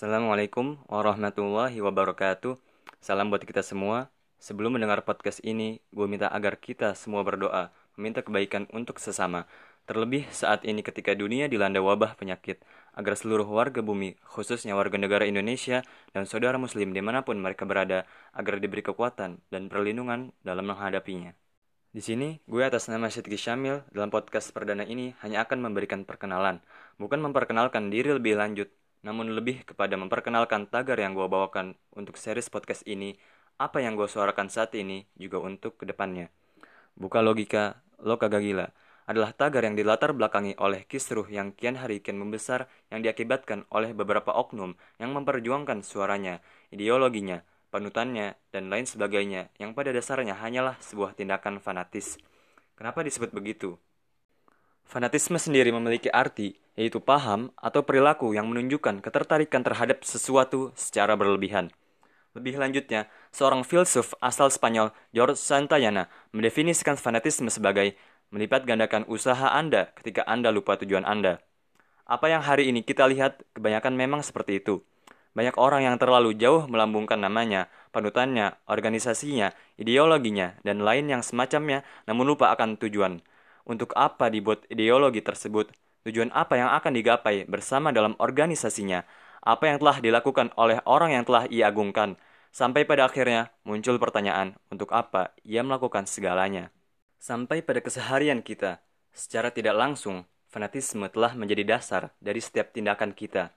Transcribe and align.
Assalamualaikum 0.00 0.80
warahmatullahi 0.88 1.76
wabarakatuh. 1.76 2.56
Salam 3.04 3.28
buat 3.28 3.44
kita 3.44 3.60
semua. 3.60 4.08
Sebelum 4.40 4.80
mendengar 4.80 5.04
podcast 5.04 5.44
ini, 5.44 5.84
gue 5.92 6.08
minta 6.08 6.24
agar 6.32 6.56
kita 6.56 6.96
semua 6.96 7.20
berdoa, 7.20 7.68
meminta 8.00 8.24
kebaikan 8.24 8.64
untuk 8.72 8.96
sesama. 8.96 9.44
Terlebih 9.84 10.24
saat 10.32 10.64
ini 10.64 10.80
ketika 10.80 11.12
dunia 11.12 11.52
dilanda 11.52 11.84
wabah 11.84 12.16
penyakit, 12.16 12.64
agar 12.96 13.12
seluruh 13.12 13.44
warga 13.44 13.84
bumi, 13.84 14.16
khususnya 14.24 14.72
warga 14.72 14.96
negara 14.96 15.28
Indonesia 15.28 15.84
dan 16.16 16.24
saudara 16.24 16.56
muslim 16.56 16.96
di 16.96 17.04
mana 17.04 17.20
pun 17.20 17.36
mereka 17.36 17.68
berada, 17.68 18.08
agar 18.32 18.56
diberi 18.56 18.80
kekuatan 18.80 19.44
dan 19.52 19.68
perlindungan 19.68 20.32
dalam 20.40 20.64
menghadapinya. 20.64 21.36
Di 21.92 22.00
sini, 22.00 22.40
gue 22.48 22.64
atas 22.64 22.88
nama 22.88 23.12
Syedki 23.12 23.36
Syamil 23.36 23.84
dalam 23.92 24.08
podcast 24.08 24.48
perdana 24.56 24.88
ini 24.88 25.12
hanya 25.20 25.44
akan 25.44 25.60
memberikan 25.60 26.08
perkenalan, 26.08 26.64
bukan 26.96 27.20
memperkenalkan 27.20 27.92
diri 27.92 28.16
lebih 28.16 28.40
lanjut, 28.40 28.72
namun 29.00 29.32
lebih 29.32 29.64
kepada 29.64 29.96
memperkenalkan 29.96 30.68
tagar 30.68 31.00
yang 31.00 31.16
gue 31.16 31.24
bawakan 31.24 31.76
untuk 31.96 32.20
series 32.20 32.52
podcast 32.52 32.84
ini, 32.84 33.16
apa 33.60 33.80
yang 33.80 33.96
gue 33.96 34.08
suarakan 34.08 34.48
saat 34.48 34.72
ini 34.76 35.08
juga 35.16 35.40
untuk 35.40 35.80
ke 35.80 35.84
depannya. 35.88 36.32
Buka 36.96 37.24
logika, 37.24 37.80
lo 38.00 38.20
kagak 38.20 38.44
gila, 38.44 38.68
adalah 39.10 39.34
tagar 39.34 39.66
yang 39.66 39.74
dilatar 39.74 40.14
belakangi 40.14 40.54
oleh 40.60 40.86
kisruh 40.86 41.26
yang 41.26 41.50
kian 41.56 41.74
hari 41.74 41.98
kian 41.98 42.20
membesar 42.20 42.70
yang 42.94 43.02
diakibatkan 43.02 43.66
oleh 43.74 43.90
beberapa 43.90 44.30
oknum 44.30 44.78
yang 45.02 45.10
memperjuangkan 45.16 45.82
suaranya, 45.82 46.38
ideologinya, 46.70 47.42
panutannya, 47.74 48.38
dan 48.54 48.70
lain 48.70 48.86
sebagainya 48.86 49.50
yang 49.58 49.74
pada 49.74 49.90
dasarnya 49.90 50.38
hanyalah 50.38 50.78
sebuah 50.78 51.18
tindakan 51.18 51.58
fanatis. 51.58 52.22
Kenapa 52.78 53.02
disebut 53.02 53.34
begitu? 53.34 53.76
Fanatisme 54.86 55.38
sendiri 55.38 55.70
memiliki 55.70 56.10
arti, 56.10 56.54
yaitu 56.80 56.96
paham 56.96 57.52
atau 57.60 57.84
perilaku 57.84 58.32
yang 58.32 58.48
menunjukkan 58.48 59.04
ketertarikan 59.04 59.60
terhadap 59.60 60.00
sesuatu 60.00 60.72
secara 60.72 61.12
berlebihan. 61.12 61.68
Lebih 62.32 62.56
lanjutnya, 62.56 63.04
seorang 63.36 63.68
filsuf 63.68 64.16
asal 64.24 64.48
Spanyol, 64.48 64.96
George 65.12 65.36
Santayana, 65.36 66.08
mendefinisikan 66.32 66.96
fanatisme 66.96 67.52
sebagai 67.52 68.00
melipat 68.32 68.64
gandakan 68.64 69.04
usaha 69.12 69.52
Anda 69.52 69.92
ketika 69.92 70.24
Anda 70.24 70.48
lupa 70.48 70.80
tujuan 70.80 71.04
Anda. 71.04 71.44
Apa 72.08 72.32
yang 72.32 72.40
hari 72.40 72.72
ini 72.72 72.80
kita 72.80 73.04
lihat 73.12 73.44
kebanyakan 73.52 73.92
memang 73.92 74.24
seperti 74.24 74.64
itu. 74.64 74.80
Banyak 75.36 75.60
orang 75.60 75.84
yang 75.84 75.96
terlalu 76.00 76.34
jauh 76.34 76.64
melambungkan 76.66 77.20
namanya, 77.20 77.70
panutannya, 77.94 78.56
organisasinya, 78.66 79.52
ideologinya, 79.78 80.58
dan 80.66 80.82
lain 80.82 81.06
yang 81.12 81.22
semacamnya, 81.22 81.86
namun 82.08 82.24
lupa 82.24 82.50
akan 82.56 82.80
tujuan. 82.80 83.22
Untuk 83.68 83.94
apa 83.94 84.26
dibuat 84.26 84.66
ideologi 84.72 85.22
tersebut? 85.22 85.70
Tujuan 86.08 86.32
apa 86.32 86.56
yang 86.56 86.70
akan 86.72 86.92
digapai 86.96 87.44
bersama 87.44 87.92
dalam 87.92 88.16
organisasinya? 88.16 89.04
Apa 89.40 89.72
yang 89.72 89.78
telah 89.80 90.00
dilakukan 90.00 90.52
oleh 90.56 90.80
orang 90.88 91.16
yang 91.16 91.24
telah 91.24 91.44
ia 91.48 91.68
agungkan? 91.68 92.16
Sampai 92.50 92.88
pada 92.88 93.06
akhirnya 93.06 93.52
muncul 93.62 94.00
pertanyaan, 94.00 94.58
untuk 94.72 94.90
apa 94.90 95.32
ia 95.46 95.60
melakukan 95.62 96.08
segalanya? 96.08 96.72
Sampai 97.20 97.62
pada 97.62 97.84
keseharian 97.84 98.40
kita, 98.40 98.80
secara 99.12 99.52
tidak 99.52 99.76
langsung, 99.76 100.24
fanatisme 100.50 101.06
telah 101.12 101.36
menjadi 101.36 101.78
dasar 101.78 102.10
dari 102.18 102.42
setiap 102.42 102.74
tindakan 102.74 103.14
kita. 103.14 103.54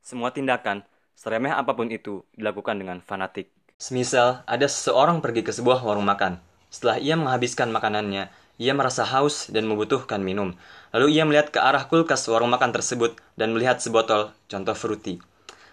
Semua 0.00 0.32
tindakan 0.32 0.86
Seremeh 1.12 1.52
apa 1.52 1.76
pun 1.76 1.86
itu 1.92 2.24
dilakukan 2.34 2.80
dengan 2.80 2.98
fanatik. 3.04 3.52
Semisal 3.76 4.42
ada 4.46 4.66
seseorang 4.66 5.20
pergi 5.20 5.42
ke 5.44 5.52
sebuah 5.52 5.82
warung 5.84 6.06
makan. 6.06 6.40
Setelah 6.72 6.96
ia 7.02 7.14
menghabiskan 7.18 7.68
makanannya, 7.68 8.32
ia 8.62 8.78
merasa 8.78 9.02
haus 9.02 9.50
dan 9.50 9.66
membutuhkan 9.66 10.22
minum. 10.22 10.54
Lalu 10.94 11.18
ia 11.18 11.26
melihat 11.26 11.50
ke 11.50 11.58
arah 11.58 11.90
kulkas 11.90 12.22
warung 12.30 12.54
makan 12.54 12.70
tersebut 12.70 13.18
dan 13.34 13.50
melihat 13.50 13.82
sebotol 13.82 14.30
contoh 14.46 14.78
fruity. 14.78 15.18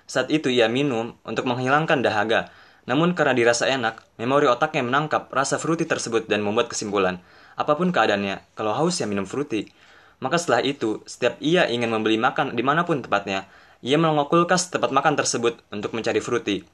Saat 0.09 0.34
itu 0.34 0.50
ia 0.50 0.66
minum 0.66 1.14
untuk 1.22 1.45
menghilangkan 1.45 2.02
dahaga. 2.02 2.50
Namun 2.90 3.14
karena 3.14 3.38
dirasa 3.38 3.70
enak, 3.70 4.02
memori 4.17 4.50
otaknya 4.50 4.82
menangkap 4.82 5.30
rasa 5.30 5.61
fruity 5.61 5.86
tersebut 5.86 6.26
dan 6.26 6.42
membuat 6.42 6.73
kesimpulan. 6.73 7.22
Apa 7.54 7.77
pun 7.77 7.94
keadaannya, 7.94 8.42
kalau 8.58 8.73
haus 8.73 8.98
ya 8.98 9.06
minum 9.06 9.30
fruity. 9.30 9.70
Maka 10.17 10.42
setelah 10.42 10.66
itu, 10.66 11.06
setiap 11.06 11.38
ia 11.38 11.70
ingin 11.70 11.94
membeli 11.94 12.17
makan 12.17 12.58
di 12.58 12.66
mana 12.66 12.89
pun 12.89 13.06
tepatnya, 13.06 13.45
ia 13.86 14.02
melongok 14.02 14.33
kulkas 14.33 14.73
tempat 14.73 14.89
makan 14.89 15.14
tersebut 15.14 15.61
untuk 15.70 15.94
mencari 15.94 16.17
fruity. 16.17 16.66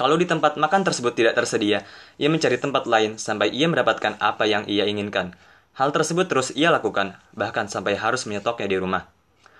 Kalau 0.00 0.16
di 0.16 0.24
tempat 0.24 0.56
makan 0.56 0.80
tersebut 0.80 1.12
tidak 1.12 1.36
tersedia, 1.36 1.84
ia 2.16 2.32
mencari 2.32 2.56
tempat 2.56 2.88
lain 2.88 3.20
sampai 3.20 3.52
ia 3.52 3.68
mendapatkan 3.68 4.16
apa 4.16 4.48
yang 4.48 4.64
ia 4.64 4.88
inginkan. 4.88 5.36
Hal 5.76 5.92
tersebut 5.92 6.24
terus 6.24 6.56
ia 6.56 6.72
lakukan, 6.72 7.20
bahkan 7.36 7.68
sampai 7.68 8.00
harus 8.00 8.24
menyetoknya 8.24 8.64
di 8.64 8.80
rumah. 8.80 9.12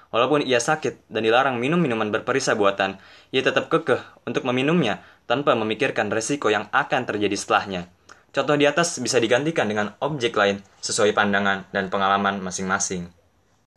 Walaupun 0.08 0.40
ia 0.40 0.56
sakit 0.56 1.12
dan 1.12 1.28
dilarang 1.28 1.60
minum 1.60 1.76
minuman 1.76 2.08
berperisa 2.08 2.56
buatan, 2.56 2.96
ia 3.36 3.44
tetap 3.44 3.68
kekeh 3.68 4.00
untuk 4.24 4.48
meminumnya 4.48 5.04
tanpa 5.28 5.52
memikirkan 5.52 6.08
resiko 6.08 6.48
yang 6.48 6.72
akan 6.72 7.04
terjadi 7.04 7.36
setelahnya. 7.36 7.92
Contoh 8.32 8.56
di 8.56 8.64
atas 8.64 8.96
bisa 8.96 9.20
digantikan 9.20 9.68
dengan 9.68 9.92
objek 10.00 10.32
lain 10.40 10.64
sesuai 10.80 11.12
pandangan 11.12 11.68
dan 11.68 11.92
pengalaman 11.92 12.40
masing-masing. 12.40 13.12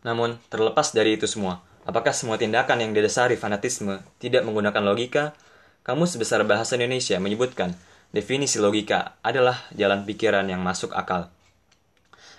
Namun, 0.08 0.40
terlepas 0.48 0.96
dari 0.96 1.20
itu 1.20 1.28
semua, 1.28 1.60
Apakah 1.84 2.16
semua 2.16 2.40
tindakan 2.40 2.80
yang 2.80 2.96
didasari 2.96 3.36
fanatisme 3.36 4.00
tidak 4.16 4.48
menggunakan 4.48 4.80
logika? 4.88 5.36
Kamus 5.84 6.16
Besar 6.16 6.40
Bahasa 6.48 6.80
Indonesia 6.80 7.20
menyebutkan 7.20 7.76
definisi 8.16 8.56
logika 8.56 9.20
adalah 9.20 9.68
jalan 9.76 10.08
pikiran 10.08 10.48
yang 10.48 10.64
masuk 10.64 10.96
akal. 10.96 11.28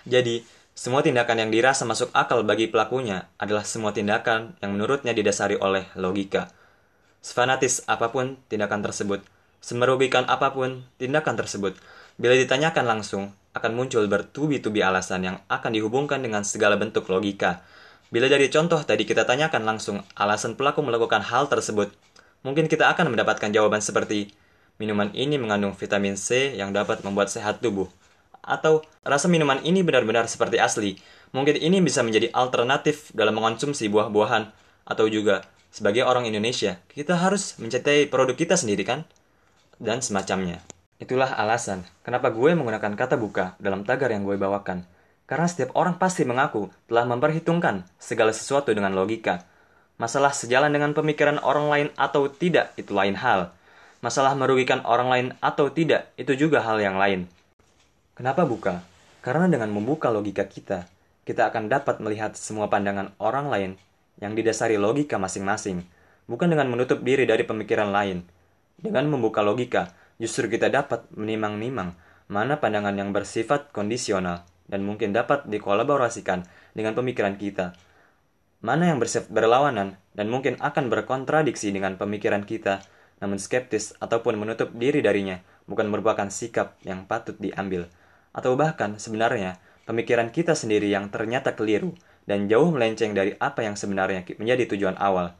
Jadi, 0.09 0.41
semua 0.73 1.05
tindakan 1.05 1.45
yang 1.45 1.51
dirasa 1.53 1.85
masuk 1.85 2.09
akal 2.17 2.41
bagi 2.41 2.73
pelakunya 2.73 3.29
adalah 3.37 3.61
semua 3.61 3.93
tindakan 3.93 4.57
yang 4.65 4.73
menurutnya 4.73 5.13
didasari 5.13 5.61
oleh 5.61 5.85
logika. 5.93 6.49
Sefanatis 7.21 7.85
apa 7.85 8.09
pun 8.09 8.41
tindakan 8.49 8.81
tersebut, 8.81 9.21
semerugikan 9.61 10.25
apa 10.25 10.49
pun 10.49 10.81
tindakan 10.97 11.37
tersebut, 11.37 11.77
bila 12.17 12.33
ditanyakan 12.33 12.97
langsung, 12.97 13.29
akan 13.53 13.71
muncul 13.77 14.09
bertubi-tubi 14.09 14.81
alasan 14.81 15.21
yang 15.21 15.37
akan 15.53 15.69
dihubungkan 15.69 16.17
dengan 16.17 16.41
segala 16.41 16.81
bentuk 16.81 17.05
logika, 17.13 17.61
Bila 18.13 18.29
dari 18.29 18.53
contoh 18.53 18.79
tadi 18.85 19.01
kita 19.03 19.25
tanyakan 19.25 19.65
langsung 19.65 19.97
alasan 20.13 20.53
pelaku 20.53 20.85
melakukan 20.85 21.25
hal 21.25 21.49
tersebut, 21.49 21.89
mungkin 22.45 22.69
kita 22.69 22.93
akan 22.93 23.17
mendapatkan 23.17 23.49
jawaban 23.49 23.81
seperti, 23.81 24.29
minuman 24.77 25.09
ini 25.17 25.41
mengandung 25.41 25.73
vitamin 25.73 26.13
C 26.13 26.53
yang 26.53 26.69
dapat 26.69 27.01
membuat 27.01 27.33
sehat 27.33 27.65
tubuh. 27.65 27.89
Atau, 28.45 28.85
rasa 29.01 29.25
minuman 29.25 29.57
ini 29.65 29.81
benar-benar 29.81 30.29
seperti 30.29 30.61
asli, 30.61 31.01
mungkin 31.33 31.57
ini 31.57 31.81
bisa 31.81 32.05
menjadi 32.05 32.29
alternatif 32.37 33.09
dalam 33.17 33.33
mengonsumsi 33.41 33.89
buah-buahan. 33.89 34.53
Atau 34.85 35.09
juga, 35.09 35.41
sebagai 35.73 36.05
orang 36.05 36.29
Indonesia, 36.29 36.77
kita 36.93 37.17
harus 37.17 37.57
mencintai 37.57 38.05
produk 38.13 38.37
kita 38.37 38.53
sendiri 38.53 38.85
kan? 38.85 39.09
Dan 39.81 40.05
semacamnya. 40.05 40.61
Itulah 40.95 41.35
alasan 41.35 41.83
kenapa 42.07 42.31
gue 42.31 42.55
menggunakan 42.55 42.95
kata 42.95 43.19
buka 43.19 43.59
dalam 43.59 43.83
tagar 43.83 44.13
yang 44.13 44.23
gue 44.23 44.39
bawakan. 44.39 44.87
Karena 45.25 45.49
setiap 45.49 45.73
orang 45.75 45.97
pasti 45.99 46.23
mengaku 46.23 46.69
telah 46.87 47.03
memperhitungkan 47.09 47.83
segala 47.99 48.31
sesuatu 48.31 48.71
dengan 48.71 48.93
logika. 48.93 49.43
Masalah 49.95 50.35
sejalan 50.35 50.75
dengan 50.75 50.91
pemikiran 50.91 51.39
orang 51.39 51.71
lain 51.71 51.87
atau 51.95 52.27
tidak 52.27 52.75
itu 52.75 52.91
lain 52.91 53.15
hal. 53.15 53.55
Masalah 54.03 54.35
merugikan 54.35 54.83
orang 54.83 55.07
lain 55.07 55.27
atau 55.39 55.71
tidak 55.71 56.11
itu 56.19 56.35
juga 56.35 56.59
hal 56.59 56.83
yang 56.83 56.99
lain. 56.99 57.31
Kenapa 58.15 58.43
buka? 58.43 58.83
Karena 59.23 59.47
dengan 59.47 59.71
membuka 59.71 60.11
logika 60.11 60.43
kita, 60.45 60.85
kita 61.23 61.47
akan 61.49 61.71
dapat 61.71 62.03
melihat 62.03 62.35
semua 62.35 62.67
pandangan 62.67 63.15
orang 63.17 63.47
lain 63.47 63.71
yang 64.19 64.35
didasari 64.35 64.75
logika 64.75 65.15
masing-masing, 65.15 65.83
bukan 66.27 66.51
dengan 66.51 66.69
menutup 66.69 67.01
diri 67.01 67.23
dari 67.23 67.47
pemikiran 67.47 67.89
lain. 67.89 68.21
Dengan 68.75 69.07
membuka 69.07 69.41
logika, 69.41 69.95
justru 70.19 70.51
kita 70.51 70.67
dapat 70.67 71.07
menimang-nimang 71.15 71.95
mana 72.27 72.59
pandangan 72.59 72.95
yang 72.95 73.15
bersifat 73.15 73.71
kondisional 73.71 74.43
dan 74.65 74.81
mungkin 74.83 75.13
dapat 75.13 75.45
dikolaborasikan 75.45 76.43
dengan 76.75 76.97
pemikiran 76.97 77.37
kita. 77.37 77.77
Mana 78.65 78.89
yang 78.89 78.97
berlawanan 79.29 80.01
dan 80.17 80.25
mungkin 80.33 80.57
akan 80.57 80.89
berkontradiksi 80.89 81.69
dengan 81.69 82.01
pemikiran 82.01 82.49
kita, 82.49 82.81
namun 83.21 83.37
skeptis 83.37 83.93
ataupun 84.01 84.41
menutup 84.41 84.73
diri 84.73 85.05
darinya 85.05 85.37
bukan 85.69 85.85
merupakan 85.85 86.25
sikap 86.33 86.73
yang 86.81 87.05
patut 87.05 87.37
diambil. 87.37 87.85
Atau 88.33 88.57
bahkan 88.57 88.97
sebenarnya 88.97 89.61
pemikiran 89.85 90.33
kita 90.33 90.57
sendiri 90.57 90.89
yang 90.89 91.13
ternyata 91.13 91.53
keliru 91.53 91.93
dan 92.25 92.49
jauh 92.49 92.73
melenceng 92.73 93.13
dari 93.13 93.37
apa 93.37 93.61
yang 93.61 93.77
sebenarnya 93.77 94.25
menjadi 94.41 94.65
tujuan 94.73 94.97
awal. 94.97 95.37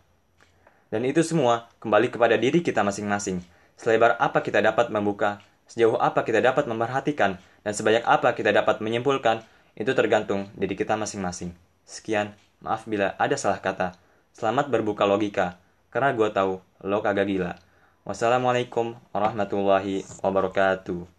Dan 0.94 1.02
itu 1.02 1.26
semua 1.26 1.74
kembali 1.82 2.14
kepada 2.14 2.38
diri 2.38 2.62
kita 2.62 2.86
masing-masing. 2.86 3.42
Selebar 3.74 4.22
apa 4.22 4.46
kita 4.46 4.62
dapat 4.62 4.94
membuka 4.94 5.42
Sejauh 5.66 5.98
apa 5.98 6.22
kita 6.22 6.46
dapat 6.46 6.70
memperhatikan 6.70 7.42
dan 7.66 7.74
sebanyak 7.74 8.06
apa 8.06 8.38
kita 8.38 8.54
dapat 8.54 8.86
menyimpulkan, 8.86 9.42
itu 9.74 9.92
tergantung 9.98 10.54
diri 10.54 10.78
kita 10.78 10.94
masing-masing. 10.94 11.58
Sekian, 11.90 12.38
maaf 12.60 12.86
bila 12.86 13.16
ada 13.18 13.40
salah 13.40 13.64
kata. 13.64 13.96
Selamat 14.36 14.68
berbuka 14.68 15.08
logika, 15.08 15.56
karena 15.90 16.12
gue 16.12 16.28
tahu 16.30 16.60
lo 16.84 17.00
kagak 17.00 17.32
gila. 17.32 17.56
Wassalamualaikum 18.04 18.94
warahmatullahi 19.16 20.06
wabarakatuh. 20.22 21.15